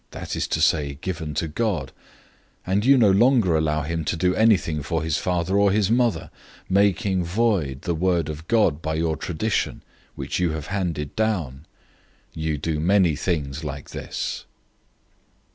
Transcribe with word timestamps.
},that 0.11 0.35
is 0.35 0.47
to 0.47 0.59
say, 0.59 0.97
given 1.01 1.35
to 1.35 1.47
God;"' 1.47 1.91
007:012 2.65 2.65
then 2.65 2.81
you 2.81 2.97
no 2.97 3.11
longer 3.11 3.55
allow 3.55 3.83
him 3.83 4.03
to 4.05 4.17
do 4.17 4.33
anything 4.33 4.81
for 4.81 5.03
his 5.03 5.19
father 5.19 5.55
or 5.55 5.69
his 5.71 5.91
mother, 5.91 6.31
007:013 6.71 6.71
making 6.71 7.23
void 7.23 7.81
the 7.83 7.93
word 7.93 8.27
of 8.27 8.47
God 8.47 8.81
by 8.81 8.95
your 8.95 9.15
tradition, 9.15 9.83
which 10.15 10.39
you 10.39 10.53
have 10.53 10.65
handed 10.73 11.15
down. 11.15 11.67
You 12.33 12.57
do 12.57 12.79
many 12.79 13.15
things 13.15 13.63
like 13.63 13.91
this." 13.91 14.45